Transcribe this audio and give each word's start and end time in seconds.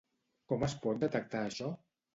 Com 0.53 0.65
es 0.69 0.75
pot 0.87 1.05
detectar 1.07 1.47
això? 1.47 1.75